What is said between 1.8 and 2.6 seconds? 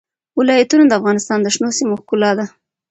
ښکلا ده.